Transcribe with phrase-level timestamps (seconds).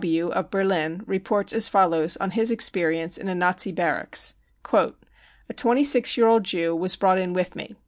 [0.01, 0.07] K.
[0.17, 4.33] W., of Berlin, reports as follows on his experience in a Nazi Barracks:"
[4.73, 4.93] A
[5.55, 7.75] twenty six year old Jew was brought in with me.